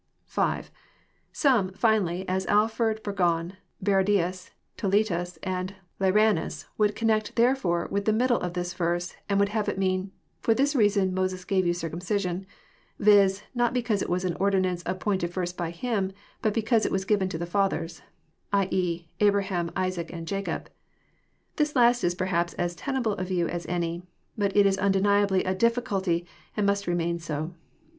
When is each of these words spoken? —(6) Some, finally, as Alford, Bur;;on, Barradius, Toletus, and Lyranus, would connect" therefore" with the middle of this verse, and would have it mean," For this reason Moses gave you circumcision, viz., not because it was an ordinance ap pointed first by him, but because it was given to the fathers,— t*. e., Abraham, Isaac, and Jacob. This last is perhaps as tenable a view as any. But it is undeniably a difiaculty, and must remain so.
—(6) 0.25 0.71
Some, 1.31 1.73
finally, 1.73 2.27
as 2.27 2.47
Alford, 2.47 3.03
Bur;;on, 3.03 3.53
Barradius, 3.83 4.49
Toletus, 4.75 5.37
and 5.43 5.75
Lyranus, 5.99 6.65
would 6.75 6.95
connect" 6.95 7.35
therefore" 7.35 7.87
with 7.91 8.05
the 8.05 8.11
middle 8.11 8.39
of 8.39 8.53
this 8.53 8.73
verse, 8.73 9.13
and 9.29 9.39
would 9.39 9.49
have 9.49 9.69
it 9.69 9.77
mean," 9.77 10.11
For 10.41 10.55
this 10.55 10.75
reason 10.75 11.13
Moses 11.13 11.45
gave 11.45 11.67
you 11.67 11.75
circumcision, 11.75 12.47
viz., 12.97 13.43
not 13.53 13.75
because 13.75 14.01
it 14.01 14.09
was 14.09 14.25
an 14.25 14.33
ordinance 14.39 14.81
ap 14.87 15.01
pointed 15.01 15.29
first 15.31 15.55
by 15.55 15.69
him, 15.69 16.13
but 16.41 16.51
because 16.51 16.83
it 16.83 16.91
was 16.91 17.05
given 17.05 17.29
to 17.29 17.37
the 17.37 17.45
fathers,— 17.45 18.01
t*. 18.55 18.67
e., 18.71 19.07
Abraham, 19.19 19.69
Isaac, 19.75 20.11
and 20.11 20.27
Jacob. 20.27 20.71
This 21.57 21.75
last 21.75 22.03
is 22.03 22.15
perhaps 22.15 22.55
as 22.55 22.73
tenable 22.75 23.13
a 23.17 23.23
view 23.23 23.47
as 23.47 23.67
any. 23.67 24.01
But 24.35 24.57
it 24.57 24.65
is 24.65 24.79
undeniably 24.79 25.43
a 25.43 25.53
difiaculty, 25.53 26.25
and 26.57 26.65
must 26.65 26.87
remain 26.87 27.19
so. 27.19 27.53